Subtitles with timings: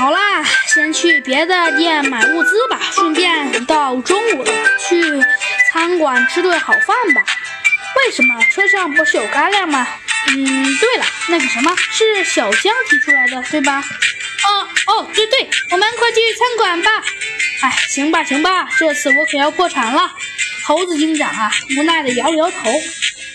[0.00, 5.22] 好啦，先去别的店买物资吧，顺便到中午了，去
[5.70, 7.22] 餐馆吃顿好饭吧。
[7.96, 9.86] 为什么车上不是有干粮吗？
[10.28, 13.84] 嗯，对了，那个什么是小江提出来的，对吧？
[14.48, 16.90] 哦哦，对对，我们快去餐馆吧。
[17.60, 20.10] 哎，行吧行吧，这次我可要破产了。
[20.64, 22.70] 猴子警长啊，无奈地摇了摇头。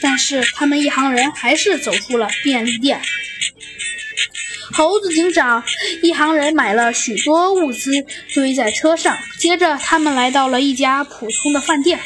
[0.02, 3.00] 但是他们一行人还是走出了便利店。
[4.74, 5.64] 猴子警长
[6.02, 7.92] 一行人买了许多物资，
[8.34, 9.16] 堆在车上。
[9.40, 12.00] 接着，他们来到了一家普通的饭店。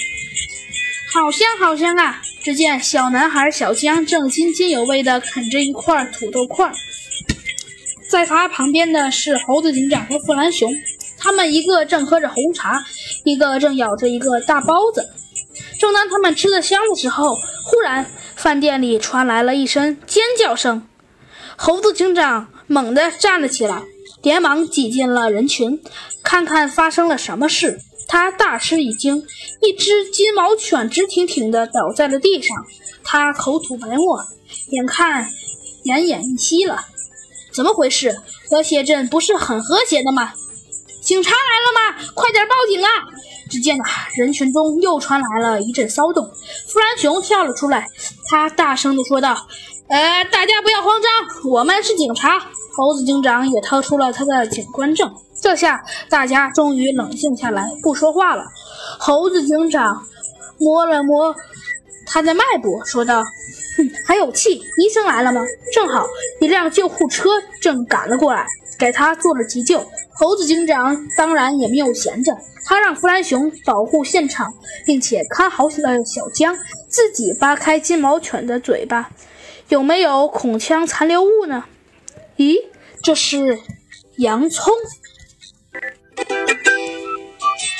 [1.12, 2.22] 好香好香啊！
[2.44, 6.72] 只见小男孩小江正津津有味地啃着一块土豆块，
[8.10, 10.72] 在他旁边的是猴子警长和弗兰熊，
[11.18, 12.84] 他们一个正喝着红茶，
[13.26, 15.10] 一个正咬着一个大包子。
[15.80, 18.06] 正当他们吃得香的时候，忽然
[18.36, 20.89] 饭店里传来了一声尖叫声。
[21.62, 23.84] 猴子警长猛地站了起来，
[24.22, 25.82] 连忙挤进了人群，
[26.24, 27.82] 看看发生了什么事。
[28.08, 29.26] 他大吃一惊，
[29.62, 32.56] 一只金毛犬直挺挺地倒在了地上，
[33.04, 34.24] 他口吐白沫，
[34.70, 35.30] 眼看
[35.84, 36.86] 奄奄一息了。
[37.54, 38.16] 怎么回事？
[38.50, 40.32] 和谐镇不是很和谐的吗？
[41.02, 42.12] 警察来了吗？
[42.16, 42.90] 快点报警啊！
[43.50, 46.24] 只见啊，人群中又传来了一阵骚动。
[46.68, 47.88] 弗兰熊跳了出来，
[48.30, 49.36] 他大声地说道
[49.90, 52.40] ：“呃，大家不要慌张，我们是警察。”
[52.78, 55.14] 猴子警长也掏出了他的警官证。
[55.42, 58.46] 这下大家终于冷静下来，不说话了。
[59.00, 60.02] 猴子警长
[60.60, 61.36] 摸了摸
[62.06, 63.24] 他的脉搏，说道：“，
[64.10, 64.56] 还有气。
[64.56, 65.46] 医生来了吗？
[65.72, 66.08] 正好，
[66.42, 67.30] 一辆救护车
[67.62, 68.44] 正赶了过来，
[68.80, 69.86] 给他做了急救。”
[70.18, 72.36] 猴子警长当然也没有闲着。
[72.66, 74.52] 他让弗兰熊保护现场，
[74.84, 79.12] 并且看好了小江，自己扒开金毛犬的嘴巴，
[79.68, 81.66] 有没有孔腔残留物呢？
[82.38, 82.58] 咦，
[83.04, 83.60] 这是
[84.18, 84.74] 洋葱。